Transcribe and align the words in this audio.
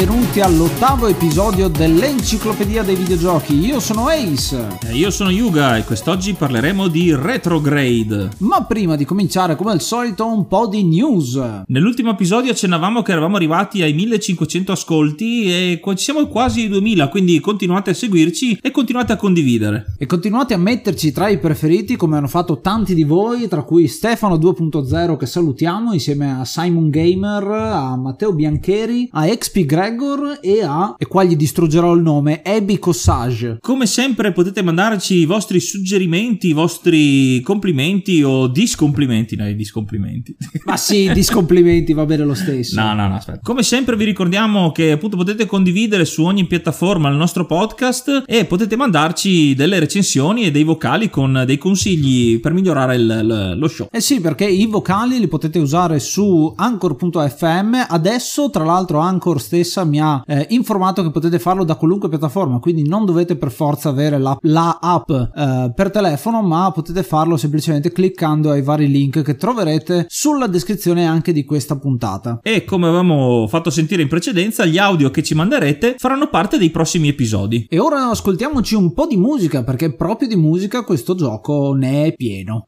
benvenuti 0.00 0.40
all'ottavo 0.40 1.08
episodio 1.08 1.68
dell'Enciclopedia 1.68 2.82
dei 2.82 2.94
Videogiochi. 2.94 3.58
Io 3.58 3.80
sono 3.80 4.06
Ace. 4.06 4.78
E 4.82 4.94
io 4.94 5.10
sono 5.10 5.28
Yuga 5.28 5.76
e 5.76 5.84
quest'oggi 5.84 6.32
parleremo 6.32 6.88
di 6.88 7.14
Retrograde. 7.14 8.30
Ma 8.38 8.64
prima 8.64 8.96
di 8.96 9.04
cominciare, 9.04 9.56
come 9.56 9.72
al 9.72 9.82
solito, 9.82 10.26
un 10.26 10.46
po' 10.46 10.68
di 10.68 10.84
news. 10.84 11.38
Nell'ultimo 11.66 12.12
episodio 12.12 12.52
accennavamo 12.52 13.02
che 13.02 13.12
eravamo 13.12 13.36
arrivati 13.36 13.82
ai 13.82 13.92
1500 13.92 14.72
ascolti 14.72 15.44
e 15.52 15.80
ci 15.84 15.96
siamo 15.96 16.26
quasi 16.28 16.62
ai 16.62 16.68
2000, 16.68 17.08
quindi 17.08 17.38
continuate 17.40 17.90
a 17.90 17.94
seguirci 17.94 18.60
e 18.62 18.70
continuate 18.70 19.12
a 19.12 19.16
condividere. 19.16 19.96
E 19.98 20.06
continuate 20.06 20.54
a 20.54 20.58
metterci 20.58 21.12
tra 21.12 21.28
i 21.28 21.38
preferiti 21.38 21.96
come 21.96 22.16
hanno 22.16 22.28
fatto 22.28 22.60
tanti 22.60 22.94
di 22.94 23.04
voi, 23.04 23.48
tra 23.48 23.64
cui 23.64 23.86
Stefano 23.86 24.36
2.0 24.36 25.16
che 25.18 25.26
salutiamo 25.26 25.92
insieme 25.92 26.40
a 26.40 26.46
Simon 26.46 26.88
Gamer, 26.88 27.44
a 27.44 27.96
Matteo 27.96 28.32
Biancheri, 28.32 29.10
a 29.12 29.26
XP 29.26 29.66
Gregor 29.90 30.38
e 30.40 30.62
a, 30.62 30.94
e 30.96 31.06
qua 31.06 31.24
gli 31.24 31.36
distruggerò 31.36 31.92
il 31.94 32.02
nome, 32.02 32.42
Abby 32.44 32.78
Cossage. 32.78 33.58
Come 33.60 33.86
sempre 33.86 34.32
potete 34.32 34.62
mandarci 34.62 35.18
i 35.18 35.24
vostri 35.24 35.60
suggerimenti, 35.60 36.48
i 36.48 36.52
vostri 36.52 37.40
complimenti 37.40 38.22
o 38.22 38.46
discomplimenti, 38.46 39.36
no, 39.36 39.48
i 39.48 39.56
discomplimenti. 39.56 40.36
Ma 40.64 40.76
sì, 40.76 41.10
discomplimenti, 41.12 41.92
va 41.92 42.04
bene 42.04 42.24
lo 42.24 42.34
stesso. 42.34 42.80
No, 42.80 42.94
no, 42.94 43.08
no, 43.08 43.16
aspetta. 43.16 43.40
Come 43.42 43.62
sempre 43.62 43.96
vi 43.96 44.04
ricordiamo 44.04 44.70
che 44.70 44.92
appunto 44.92 45.16
potete 45.16 45.46
condividere 45.46 46.04
su 46.04 46.24
ogni 46.24 46.46
piattaforma 46.46 47.08
il 47.08 47.16
nostro 47.16 47.46
podcast 47.46 48.24
e 48.26 48.44
potete 48.44 48.76
mandarci 48.76 49.54
delle 49.54 49.78
recensioni 49.78 50.44
e 50.44 50.50
dei 50.50 50.64
vocali 50.64 51.10
con 51.10 51.42
dei 51.46 51.58
consigli 51.58 52.38
per 52.40 52.52
migliorare 52.52 52.94
il, 52.94 53.54
lo 53.56 53.68
show. 53.68 53.88
Eh 53.90 54.00
sì, 54.00 54.20
perché 54.20 54.46
i 54.46 54.66
vocali 54.66 55.18
li 55.18 55.28
potete 55.28 55.58
usare 55.58 55.98
su 55.98 56.52
anchor.fm. 56.54 57.86
Adesso, 57.88 58.50
tra 58.50 58.64
l'altro, 58.64 58.98
Anchor 58.98 59.40
stessa 59.40 59.79
mi 59.84 60.00
ha 60.00 60.22
eh, 60.26 60.46
informato 60.50 61.02
che 61.02 61.10
potete 61.10 61.38
farlo 61.38 61.64
da 61.64 61.74
qualunque 61.74 62.08
piattaforma, 62.08 62.58
quindi 62.58 62.86
non 62.86 63.04
dovete 63.04 63.36
per 63.36 63.50
forza 63.50 63.88
avere 63.88 64.18
la, 64.18 64.36
la 64.42 64.78
app 64.80 65.10
eh, 65.10 65.72
per 65.74 65.90
telefono, 65.90 66.42
ma 66.42 66.70
potete 66.72 67.02
farlo 67.02 67.36
semplicemente 67.36 67.92
cliccando 67.92 68.50
ai 68.50 68.62
vari 68.62 68.88
link 68.88 69.22
che 69.22 69.36
troverete 69.36 70.06
sulla 70.08 70.46
descrizione 70.46 71.06
anche 71.06 71.32
di 71.32 71.44
questa 71.44 71.78
puntata. 71.78 72.40
E 72.42 72.64
come 72.64 72.86
avevamo 72.86 73.46
fatto 73.48 73.70
sentire 73.70 74.02
in 74.02 74.08
precedenza, 74.08 74.64
gli 74.64 74.78
audio 74.78 75.10
che 75.10 75.22
ci 75.22 75.34
manderete 75.34 75.96
faranno 75.98 76.28
parte 76.28 76.58
dei 76.58 76.70
prossimi 76.70 77.08
episodi. 77.08 77.66
E 77.68 77.78
ora 77.78 78.08
ascoltiamoci 78.08 78.74
un 78.74 78.92
po' 78.92 79.06
di 79.06 79.16
musica, 79.16 79.62
perché 79.64 79.94
proprio 79.94 80.28
di 80.28 80.36
musica 80.36 80.84
questo 80.84 81.14
gioco 81.14 81.72
ne 81.74 82.04
è 82.04 82.14
pieno. 82.14 82.66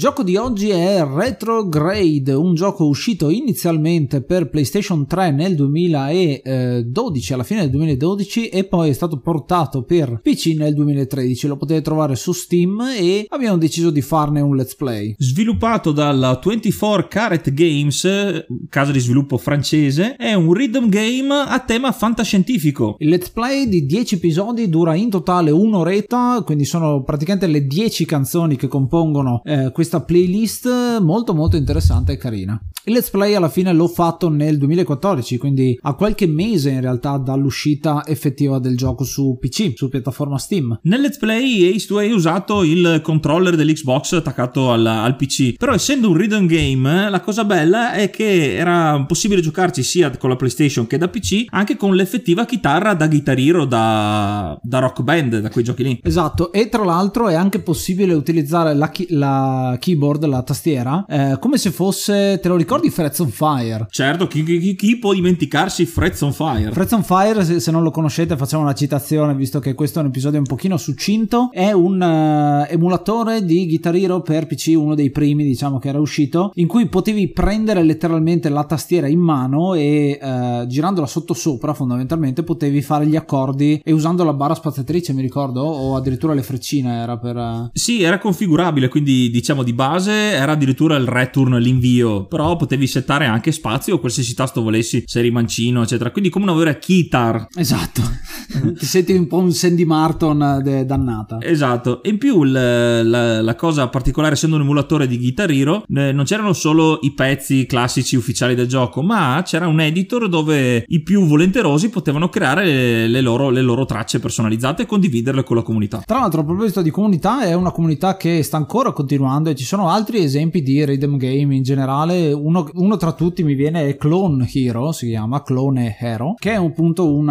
Gioco 0.00 0.22
di 0.22 0.36
oggi 0.36 0.70
è 0.70 1.04
Retrograde, 1.06 2.32
un 2.32 2.54
gioco 2.54 2.86
uscito 2.86 3.28
inizialmente 3.28 4.22
per 4.22 4.48
PlayStation 4.48 5.06
3 5.06 5.30
nel 5.30 5.54
2012, 5.54 7.32
alla 7.34 7.42
fine 7.42 7.60
del 7.60 7.70
2012, 7.72 8.48
e 8.48 8.64
poi 8.64 8.88
è 8.88 8.92
stato 8.94 9.20
portato 9.20 9.82
per 9.82 10.20
PC 10.22 10.54
nel 10.56 10.72
2013. 10.72 11.46
Lo 11.46 11.58
potete 11.58 11.82
trovare 11.82 12.16
su 12.16 12.32
Steam 12.32 12.80
e 12.98 13.26
abbiamo 13.28 13.58
deciso 13.58 13.90
di 13.90 14.00
farne 14.00 14.40
un 14.40 14.56
let's 14.56 14.74
play. 14.74 15.14
Sviluppato 15.18 15.92
dalla 15.92 16.40
24 16.42 17.06
Caret 17.06 17.52
Games, 17.52 18.46
casa 18.70 18.92
di 18.92 19.00
sviluppo 19.00 19.36
francese, 19.36 20.16
è 20.16 20.32
un 20.32 20.54
rhythm 20.54 20.88
game 20.88 21.34
a 21.34 21.58
tema 21.58 21.92
fantascientifico. 21.92 22.96
Il 23.00 23.10
let's 23.10 23.28
play 23.28 23.68
di 23.68 23.84
10 23.84 24.14
episodi 24.14 24.70
dura 24.70 24.94
in 24.94 25.10
totale 25.10 25.50
un'oretta, 25.50 26.40
quindi 26.42 26.64
sono 26.64 27.02
praticamente 27.02 27.46
le 27.46 27.66
10 27.66 28.06
canzoni 28.06 28.56
che 28.56 28.66
compongono 28.66 29.42
eh, 29.44 29.70
questa 29.90 30.02
playlist 30.02 31.00
molto 31.00 31.34
molto 31.34 31.56
interessante 31.56 32.12
e 32.12 32.16
carina. 32.16 32.60
Il 32.84 32.94
let's 32.94 33.10
play 33.10 33.34
alla 33.34 33.50
fine 33.50 33.74
l'ho 33.74 33.88
fatto 33.88 34.30
nel 34.30 34.56
2014, 34.56 35.36
quindi 35.36 35.78
a 35.82 35.94
qualche 35.94 36.26
mese 36.26 36.70
in 36.70 36.80
realtà 36.80 37.18
dall'uscita 37.18 38.04
effettiva 38.06 38.58
del 38.58 38.74
gioco 38.74 39.04
su 39.04 39.36
PC, 39.38 39.74
su 39.76 39.90
piattaforma 39.90 40.38
Steam. 40.38 40.78
Nel 40.84 41.02
let's 41.02 41.18
play 41.18 41.74
Ace 41.74 41.86
tu 41.86 41.96
hai 41.96 42.10
usato 42.10 42.62
il 42.62 43.00
controller 43.02 43.54
dell'Xbox 43.54 44.12
attaccato 44.12 44.70
al, 44.70 44.86
al 44.86 45.16
PC, 45.16 45.56
però 45.56 45.74
essendo 45.74 46.08
un 46.08 46.16
rhythm 46.16 46.46
game 46.46 47.10
la 47.10 47.20
cosa 47.20 47.44
bella 47.44 47.92
è 47.92 48.08
che 48.08 48.54
era 48.54 49.04
possibile 49.04 49.42
giocarci 49.42 49.82
sia 49.82 50.10
con 50.16 50.30
la 50.30 50.36
PlayStation 50.36 50.86
che 50.86 50.96
da 50.96 51.08
PC, 51.08 51.46
anche 51.50 51.76
con 51.76 51.94
l'effettiva 51.94 52.46
chitarra 52.46 52.94
da 52.94 53.08
chitarriro 53.08 53.66
da, 53.66 54.58
da 54.62 54.78
rock 54.78 55.02
band, 55.02 55.40
da 55.40 55.50
quei 55.50 55.64
giochi 55.64 55.82
lì. 55.82 56.00
Esatto, 56.02 56.50
e 56.50 56.70
tra 56.70 56.84
l'altro 56.84 57.28
è 57.28 57.34
anche 57.34 57.60
possibile 57.60 58.14
utilizzare 58.14 58.72
la, 58.74 58.88
chi- 58.88 59.08
la 59.10 59.76
keyboard, 59.80 60.24
la 60.26 60.42
tastiera, 60.42 61.04
eh, 61.08 61.36
come 61.40 61.58
se 61.58 61.72
fosse, 61.72 62.38
te 62.40 62.46
lo 62.48 62.54
ricordi, 62.54 62.88
Frets 62.90 63.18
on 63.18 63.30
Fire? 63.30 63.86
Certo, 63.90 64.28
chi, 64.28 64.44
chi- 64.44 64.76
chi 64.76 64.98
può 64.98 65.12
dimenticarsi 65.12 65.84
Frets 65.86 66.20
on 66.20 66.32
Fire? 66.32 66.70
Frets 66.70 66.92
on 66.92 67.02
Fire, 67.02 67.44
se, 67.44 67.58
se 67.58 67.70
non 67.72 67.82
lo 67.82 67.90
conoscete, 67.90 68.36
facciamo 68.36 68.62
una 68.62 68.74
citazione, 68.74 69.34
visto 69.34 69.58
che 69.58 69.74
questo 69.74 69.98
è 69.98 70.02
un 70.02 70.08
episodio 70.08 70.38
un 70.38 70.44
pochino 70.44 70.76
succinto. 70.76 71.50
È 71.52 71.72
un 71.72 72.00
eh, 72.00 72.66
emulatore 72.70 73.44
di 73.44 73.66
Guitar 73.66 73.96
Hero 73.96 74.20
per 74.20 74.46
PC, 74.46 74.74
uno 74.76 74.94
dei 74.94 75.10
primi, 75.10 75.42
diciamo, 75.44 75.78
che 75.78 75.88
era 75.88 75.98
uscito, 75.98 76.52
in 76.54 76.66
cui 76.68 76.86
potevi 76.88 77.32
prendere 77.32 77.82
letteralmente 77.82 78.48
la 78.50 78.64
tastiera 78.64 79.06
in 79.08 79.18
mano 79.18 79.74
e 79.74 80.18
eh, 80.20 80.64
girandola 80.68 81.06
sotto 81.06 81.34
sopra, 81.34 81.72
fondamentalmente, 81.74 82.42
potevi 82.42 82.82
fare 82.82 83.06
gli 83.06 83.16
accordi 83.16 83.80
e 83.82 83.92
usando 83.92 84.22
la 84.24 84.34
barra 84.34 84.54
spaziatrice, 84.54 85.12
mi 85.14 85.22
ricordo, 85.22 85.62
o 85.62 85.96
addirittura 85.96 86.34
le 86.34 86.42
freccine 86.42 87.00
era 87.02 87.18
per... 87.18 87.36
eh, 87.36 87.70
Sì, 87.72 88.02
era 88.02 88.18
configurabile, 88.18 88.88
quindi 88.88 89.30
diciamo 89.30 89.62
di 89.62 89.69
base 89.72 90.12
era 90.12 90.52
addirittura 90.52 90.96
il 90.96 91.06
return, 91.06 91.56
l'invio, 91.58 92.26
però 92.26 92.56
potevi 92.56 92.86
settare 92.86 93.26
anche 93.26 93.52
spazio 93.52 93.94
o 93.94 93.98
qualsiasi 93.98 94.34
tasto 94.34 94.62
volessi, 94.62 95.02
se 95.06 95.18
eri 95.18 95.30
mancino, 95.30 95.82
eccetera. 95.82 96.10
Quindi 96.10 96.30
come 96.30 96.44
una 96.44 96.54
vera 96.54 96.74
keytar. 96.76 97.46
Esatto, 97.54 98.02
ti 98.78 98.86
senti 98.86 99.12
un 99.12 99.26
po' 99.26 99.38
un 99.38 99.52
Sandy 99.52 99.84
Martin 99.84 100.40
eh, 100.40 100.62
de- 100.62 100.84
dannata. 100.84 101.38
Esatto, 101.40 102.02
e 102.02 102.10
in 102.10 102.18
più 102.18 102.42
il- 102.42 102.52
la, 102.52 103.40
la 103.42 103.54
cosa 103.54 103.88
particolare, 103.88 104.34
essendo 104.34 104.56
un 104.56 104.62
emulatore 104.62 105.06
di 105.06 105.18
Guitar 105.18 105.50
Hero, 105.50 105.84
eh, 105.94 106.12
non 106.12 106.24
c'erano 106.24 106.52
solo 106.52 106.98
i 107.02 107.12
pezzi 107.12 107.66
classici 107.66 108.16
ufficiali 108.16 108.54
del 108.54 108.66
gioco, 108.66 109.02
ma 109.02 109.42
c'era 109.44 109.66
un 109.66 109.80
editor 109.80 110.28
dove 110.28 110.84
i 110.86 111.02
più 111.02 111.24
volenterosi 111.26 111.88
potevano 111.90 112.28
creare 112.28 112.64
le, 112.64 113.08
le 113.08 113.20
loro, 113.20 113.50
le 113.50 113.62
loro 113.62 113.84
tracce 113.84 114.18
personalizzate 114.20 114.82
e 114.82 114.86
condividerle 114.86 115.42
con 115.44 115.56
la 115.56 115.62
comunità. 115.62 116.02
Tra 116.04 116.18
l'altro, 116.20 116.40
a 116.40 116.44
proposito 116.44 116.82
di 116.82 116.90
comunità, 116.90 117.42
è 117.42 117.54
una 117.54 117.70
comunità 117.70 118.16
che 118.16 118.42
sta 118.42 118.56
ancora 118.56 118.92
continuando 118.92 119.50
e 119.50 119.54
ci 119.60 119.66
sono 119.66 119.90
altri 119.90 120.22
esempi 120.22 120.62
di 120.62 120.82
rhythm 120.82 121.18
game 121.18 121.54
in 121.54 121.62
generale. 121.62 122.32
Uno, 122.32 122.66
uno 122.76 122.96
tra 122.96 123.12
tutti 123.12 123.42
mi 123.42 123.52
viene 123.52 123.86
è 123.86 123.96
Clone 123.98 124.48
Hero, 124.50 124.90
si 124.90 125.08
chiama 125.08 125.42
Clone 125.42 125.98
Hero, 126.00 126.34
che 126.38 126.52
è 126.52 126.54
appunto 126.54 127.12
un 127.12 127.28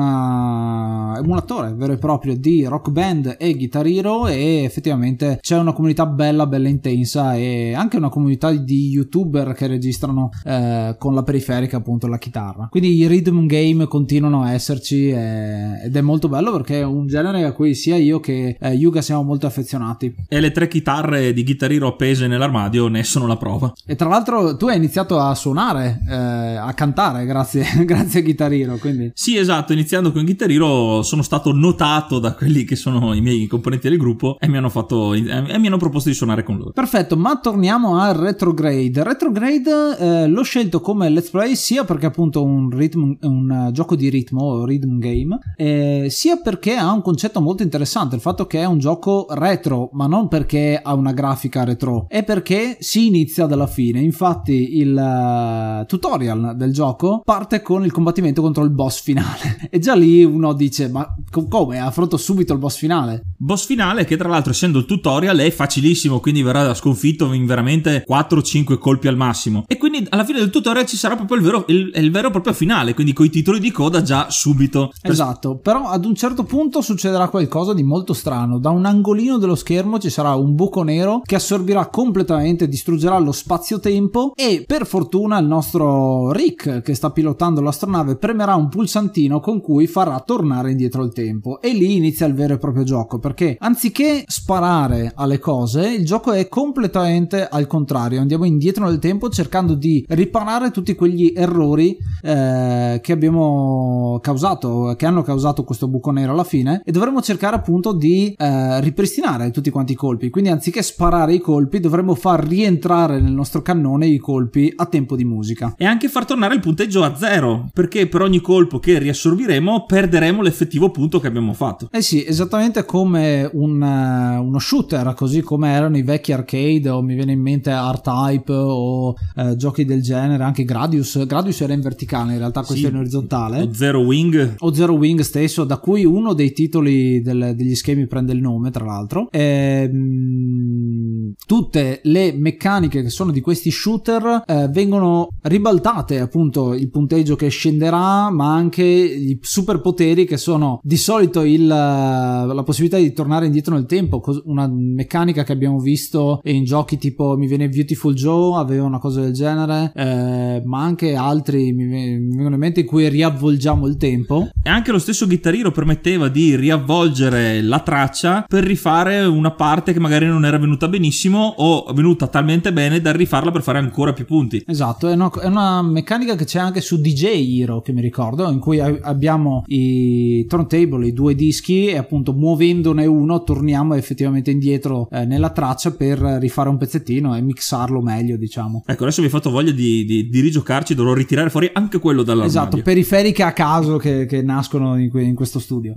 emulatore 1.18 1.74
vero 1.74 1.94
e 1.94 1.98
proprio 1.98 2.38
di 2.38 2.66
rock 2.66 2.92
band 2.92 3.36
e 3.40 3.56
Guitar 3.56 3.88
Hero 3.88 4.28
e 4.28 4.62
effettivamente 4.64 5.40
c'è 5.42 5.58
una 5.58 5.74
comunità 5.74 6.06
bella, 6.06 6.46
bella 6.46 6.68
intensa 6.68 7.36
e 7.36 7.74
anche 7.74 7.98
una 7.98 8.10
comunità 8.10 8.52
di 8.52 8.90
youtuber 8.90 9.54
che 9.54 9.66
registrano 9.66 10.30
eh, 10.44 10.98
con 11.00 11.16
la 11.16 11.24
periferica 11.24 11.78
appunto 11.78 12.06
la 12.06 12.20
chitarra. 12.20 12.68
Quindi 12.70 12.94
i 12.96 13.08
rhythm 13.08 13.48
game 13.48 13.88
continuano 13.88 14.44
a 14.44 14.54
esserci 14.54 15.10
eh, 15.10 15.84
ed 15.84 15.96
è 15.96 16.02
molto 16.02 16.30
bello 16.30 16.52
perché 16.52 16.82
è 16.82 16.86
un 16.86 17.08
genere 17.08 17.44
a 17.46 17.54
cui 17.54 17.74
sia 17.74 17.96
io 17.96 18.20
che 18.20 18.56
eh, 18.60 18.74
Yuga 18.74 19.02
siamo 19.02 19.24
molto 19.24 19.48
affezionati. 19.48 20.14
E 20.28 20.40
le 20.40 20.52
tre 20.52 20.68
chitarre 20.68 21.34
di 21.34 21.44
Guitar 21.44 21.72
Hero 21.72 21.88
appese 21.88 22.19
nell'armadio 22.28 22.88
ne 22.88 23.04
sono 23.04 23.28
la 23.28 23.38
prova. 23.38 23.74
E 23.86 23.96
tra 23.96 24.08
l'altro 24.08 24.58
tu 24.58 24.68
hai 24.68 24.78
iniziato 24.78 25.20
a 25.20 25.34
suonare, 25.36 26.02
eh, 26.08 26.16
a 26.16 26.74
cantare 26.74 27.26
grazie, 27.26 27.66
grazie 27.86 28.20
a 28.20 28.24
Guitar 28.24 28.52
Hero, 28.52 28.78
quindi... 28.78 29.12
Sì, 29.14 29.38
esatto, 29.38 29.74
iniziando 29.74 30.12
con 30.12 30.24
Guitar 30.24 30.50
Hero 30.50 31.02
sono 31.04 31.22
stato 31.22 31.52
notato 31.54 32.20
da 32.20 32.34
quelli 32.34 32.64
che 32.64 32.76
sono 32.76 33.14
i 33.14 33.22
miei 33.22 33.48
componenti 33.48 33.90
del 33.90 33.98
gruppo 33.98 34.38
e 34.40 34.48
mi 34.48 34.58
hanno, 34.58 34.70
fatto, 34.70 35.14
e 35.14 35.22
mi 35.22 35.68
hanno 35.68 35.78
proposto 35.78 36.10
di 36.10 36.16
suonare 36.16 36.44
con 36.44 36.58
loro. 36.58 36.72
Perfetto, 36.72 37.16
ma 37.18 37.38
torniamo 37.38 37.98
a 37.98 38.12
Retrograde. 38.12 39.04
Retrograde 39.04 39.98
eh, 39.98 40.28
l'ho 40.28 40.44
scelto 40.44 40.82
come 40.82 41.10
let's 41.10 41.30
play 41.30 41.56
sia 41.56 41.84
perché 41.84 42.06
appunto 42.06 42.44
un, 42.44 42.70
ritmo, 42.70 43.16
un 43.22 43.68
eh, 43.68 43.72
gioco 43.72 43.96
di 43.96 44.10
ritmo, 44.10 44.66
rhythm 44.66 45.00
game, 45.00 45.40
eh, 45.56 46.08
sia 46.10 46.38
perché 46.38 46.76
ha 46.76 46.92
un 46.92 47.02
concetto 47.02 47.42
molto 47.42 47.64
interessante, 47.64 48.16
il 48.16 48.22
fatto 48.22 48.48
che 48.48 48.60
è 48.60 48.66
un 48.66 48.80
gioco 48.80 49.28
retro, 49.30 49.90
ma 49.94 50.08
non 50.08 50.28
perché 50.28 50.80
ha 50.82 50.94
una 50.94 51.14
grafica 51.14 51.64
retro, 51.64 52.06
è 52.10 52.24
perché 52.24 52.78
si 52.80 53.08
inizia 53.08 53.46
dalla 53.46 53.68
fine. 53.68 54.02
Infatti 54.02 54.78
il 54.78 54.98
eh, 54.98 55.86
tutorial 55.86 56.56
del 56.56 56.74
gioco 56.74 57.22
parte 57.24 57.62
con 57.62 57.86
il 57.86 57.92
combattimento 57.92 58.42
contro 58.42 58.64
il 58.64 58.72
boss 58.72 59.02
finale. 59.02 59.68
e 59.70 59.78
già 59.80 59.94
lì 59.94 60.24
uno 60.24 60.54
dice, 60.54 60.90
ma 60.90 61.08
co- 61.30 61.48
come? 61.48 61.80
Affronto 61.80 62.18
subito 62.18 62.52
il 62.54 62.60
boss 62.60 62.78
finale? 62.78 63.22
Boss 63.38 63.66
finale 63.66 64.06
che 64.06 64.18
tra 64.18 64.28
l'altro 64.28 64.52
essendo 64.52 64.80
il 64.80 64.86
tutorial 64.86 65.38
è 65.38 65.52
facilissimo, 65.52 66.20
quindi 66.20 66.42
verrà 66.42 66.74
sconfitto 66.74 67.32
in 67.32 67.46
veramente 67.46 68.04
4-5 68.10 68.78
colpi 68.80 69.08
al 69.08 69.16
massimo. 69.16 69.64
E 69.68 69.78
quindi 69.78 70.06
alla 70.10 70.26
fine 70.26 70.40
del 70.40 70.50
tutorial 70.50 70.88
ci 70.88 70.98
sarà 70.98 71.16
proprio 71.16 71.38
il 71.38 71.44
vero, 71.44 71.66
il, 71.68 71.92
il 71.94 72.12
vero 72.12 72.30
e 72.30 72.32
proprio 72.32 72.54
finale, 72.54 72.96
quindi 72.96 73.14
coi 73.14 73.30
titoli 73.30 73.60
di 73.60 73.72
coda 73.72 74.02
già 74.02 74.32
subito. 74.32 74.92
Esatto, 75.04 75.58
però 75.58 75.88
ad 75.88 76.06
un 76.06 76.16
certo 76.16 76.44
punto 76.44 76.82
succederà 76.82 77.30
qualcosa 77.30 77.74
di 77.76 77.84
molto 77.84 78.14
strano. 78.14 78.58
Da 78.58 78.72
un 78.72 78.86
angolino 78.86 79.38
dello 79.38 79.56
schermo 79.56 80.00
ci 80.00 80.10
sarà 80.10 80.34
un 80.34 80.56
buco 80.56 80.82
nero 80.82 81.22
che 81.24 81.36
assorbirà 81.36 81.88
completamente, 82.00 82.70
distruggerà 82.70 83.18
lo 83.18 83.34
spazio-tempo 83.34 84.32
e 84.34 84.64
per 84.66 84.86
fortuna 84.86 85.38
il 85.38 85.46
nostro 85.46 86.32
Rick 86.32 86.82
che 86.82 86.94
sta 86.94 87.12
pilotando 87.12 87.60
l'astronave 87.60 88.16
premerà 88.16 88.56
un 88.56 88.70
pulsantino 88.70 89.42
con 89.42 89.60
cui 89.60 89.86
farà 89.86 90.18
tornare 90.22 90.72
indietro 90.72 91.04
il 91.04 91.12
tempo 91.12 91.60
e 91.60 91.74
lì 91.74 91.98
inizia 91.98 92.26
il 92.26 92.36
vero 92.36 92.54
e 92.54 92.58
proprio 92.58 92.84
gioco 92.86 93.20
perché 93.20 93.58
anziché 93.60 94.24
sparare 94.28 95.12
alle 95.14 95.40
cose 95.40 95.90
il 95.90 96.06
gioco 96.06 96.32
è 96.32 96.48
completamente 96.48 97.46
al 97.46 97.68
contrario, 97.68 98.22
andiamo 98.22 98.46
indietro 98.46 98.86
nel 98.86 99.00
tempo 99.00 99.28
cercando 99.28 99.74
di 99.74 100.06
riparare 100.08 100.72
tutti 100.72 100.96
quegli 100.96 101.34
errori 101.36 101.98
eh, 102.22 103.02
che 103.04 103.12
abbiamo 103.12 104.20
causato, 104.22 104.94
che 104.98 105.06
hanno 105.06 105.22
causato 105.22 105.66
questo 105.66 105.90
buco 105.90 106.12
nero 106.12 106.32
alla 106.32 106.46
fine 106.46 106.82
e 106.86 106.94
dovremo 106.94 107.22
cercare 107.22 107.58
appunto 107.58 107.92
di 107.92 108.34
eh, 108.38 108.80
ripristinare 108.80 109.52
tutti 109.52 109.70
quanti 109.70 109.92
i 109.92 109.96
colpi. 109.96 110.30
Quindi 110.30 110.50
anziché 110.50 110.82
sparare 110.82 111.34
i 111.34 111.40
colpi 111.40 111.79
dovremo 111.80 112.16
far 112.16 112.46
rientrare 112.46 113.20
nel 113.20 113.32
nostro 113.34 113.62
cannone 113.62 114.08
i 114.08 114.18
colpi 114.18 114.72
a 114.76 114.86
tempo 114.86 115.16
di 115.16 115.26
musica. 115.26 115.74
E 115.78 115.86
anche 115.86 116.08
far 116.10 116.26
tornare 116.26 116.54
il 116.56 116.60
punteggio 116.60 117.04
a 117.04 117.16
zero, 117.16 117.70
perché 117.74 118.08
per 118.08 118.22
ogni 118.22 118.40
colpo 118.42 118.80
che 118.80 118.98
riassorbiremo 119.00 119.86
perderemo 119.86 120.42
l'effettivo 120.42 120.90
punto 120.92 121.20
che 121.20 121.28
abbiamo 121.28 121.54
fatto. 121.54 121.88
Eh 121.92 122.02
sì, 122.02 122.26
esattamente 122.26 122.86
come 122.86 123.50
un, 123.54 123.82
eh, 123.82 124.38
uno 124.38 124.60
shooter, 124.60 125.14
così 125.16 125.42
come 125.42 125.70
erano 125.72 125.98
i 125.98 126.02
vecchi 126.04 126.32
arcade 126.32 126.90
o 126.90 127.02
mi 127.02 127.16
viene 127.16 127.32
in 127.34 127.42
mente 127.42 127.72
R-Type 127.72 128.52
o 128.54 129.16
eh, 129.36 129.56
giochi 129.56 129.86
del 129.86 130.02
genere, 130.02 130.44
anche 130.44 130.64
Gradius. 130.64 131.26
Gradius 131.26 131.62
era 131.62 131.74
in 131.74 131.82
verticale, 131.82 132.34
in 132.34 132.40
realtà 132.40 132.60
questo 132.62 132.76
Sì. 132.76 132.86
è 132.86 132.90
in 132.90 132.96
orizzontale. 132.98 133.66
Lo 133.66 133.74
Zero 133.74 134.00
Wing 134.02 134.56
o 134.60 134.74
Zero 134.74 134.94
Wing 134.94 135.20
stesso, 135.22 135.64
da 135.64 135.78
cui 135.78 136.06
uno 136.06 136.34
dei 136.34 136.52
titoli 136.52 137.22
del- 137.22 137.54
degli 137.56 137.76
schemi 137.76 138.08
prende 138.08 138.34
il 138.34 138.42
nome, 138.42 138.72
tra 138.72 138.86
l'altro. 138.86 139.28
Ehm, 139.32 141.19
tutte 141.46 142.02
le 142.04 142.34
meccaniche 142.34 143.04
che 143.04 143.10
sono 143.10 143.32
di 143.32 143.42
questi 143.42 143.72
shooter 143.72 144.44
eh, 144.46 144.68
vengono 144.70 145.28
ribaltate, 145.44 146.20
appunto, 146.20 146.74
il 146.74 146.90
punteggio 146.90 147.36
che 147.36 147.50
scenderà, 147.50 148.30
ma 148.30 148.54
anche 148.54 148.84
i 148.84 149.38
superpoteri 149.40 150.26
che 150.26 150.38
sono 150.38 150.80
di 150.84 150.98
solito 150.98 151.44
il, 151.44 151.68
la 151.68 152.64
possibilità 152.66 152.98
di 152.98 153.14
tornare 153.14 153.46
indietro 153.46 153.76
nel 153.76 153.86
tempo, 153.86 154.22
una 154.46 154.68
meccanica 154.68 155.44
che 155.44 155.52
abbiamo 155.52 155.80
visto 155.80 156.40
in 156.44 156.64
giochi 156.64 156.98
tipo 156.98 157.38
mi 157.38 157.48
viene 157.48 157.70
Beautiful 157.70 158.14
Joe, 158.14 158.60
aveva 158.60 158.86
una 158.86 159.00
cosa 159.00 159.22
del 159.22 159.34
genere, 159.34 159.92
eh, 159.96 160.62
ma 160.66 160.82
anche 160.82 161.16
altri, 161.16 161.74
mi 161.74 161.88
vengono 161.88 162.56
in 162.56 162.60
mente 162.60 162.82
in 162.82 162.86
cui 162.86 163.08
riavvolgiamo 163.08 163.88
il 163.88 163.98
tempo. 163.98 164.50
E 164.62 164.70
anche 164.70 164.92
lo 164.92 165.00
stesso 165.00 165.28
chitarrino 165.28 165.72
permetteva 165.72 166.28
di 166.28 166.56
riavvolgere 166.56 167.62
la 167.62 167.80
traccia 167.80 168.46
per 168.48 168.64
rifare 168.64 169.24
una 169.24 169.52
parte 169.52 169.94
che 169.94 170.00
magari 170.00 170.26
non 170.26 170.46
era 170.46 170.58
venuta 170.58 170.88
benissimo 170.88 171.18
o 171.28 171.92
venuta 171.94 172.28
talmente 172.28 172.72
bene 172.72 173.02
da 173.02 173.12
rifarla 173.12 173.52
per 173.52 173.62
fare 173.62 173.80
ancora 173.80 174.14
più 174.14 174.26
punti. 174.26 174.64
Esatto, 174.66 175.08
è 175.08 175.14
una, 175.14 175.30
è 175.42 175.48
una 175.48 175.82
meccanica 175.82 176.36
che 176.36 176.46
c'è 176.46 176.60
anche 176.60 176.82
su 176.82 177.02
DJ 177.02 177.60
Hero 177.60 177.82
che 177.82 177.92
mi 177.92 178.02
ricordo, 178.02 178.50
in 178.50 178.60
cui 178.60 178.80
abbiamo 178.80 179.64
i 179.68 180.46
turntable, 180.48 181.08
i 181.08 181.14
due 181.14 181.36
dischi 181.36 181.88
e 181.88 181.98
appunto 181.98 182.34
muovendone 182.34 183.06
uno 183.06 183.44
torniamo 183.44 183.96
effettivamente 183.96 184.52
indietro 184.52 185.08
eh, 185.12 185.26
nella 185.26 185.50
traccia 185.50 185.92
per 185.92 186.20
rifare 186.20 186.70
un 186.70 186.78
pezzettino 186.78 187.36
e 187.36 187.42
mixarlo 187.42 188.02
meglio 188.02 188.38
diciamo. 188.38 188.84
Ecco, 188.86 189.04
adesso 189.04 189.22
mi 189.22 189.28
hai 189.28 189.34
fatto 189.34 189.50
voglia 189.50 189.72
di, 189.72 190.06
di, 190.06 190.30
di 190.30 190.40
rigiocarci, 190.40 190.96
dovrò 190.96 191.14
ritirare 191.14 191.50
fuori 191.50 191.70
anche 191.74 192.00
quello 192.00 192.24
dall'armadio. 192.24 192.60
Esatto, 192.60 192.82
periferiche 192.82 193.44
a 193.44 193.54
caso 193.54 193.98
che, 193.98 194.26
che 194.26 194.42
nascono 194.42 194.98
in, 194.98 195.10
in 195.14 195.36
questo 195.36 195.60
studio. 195.60 195.94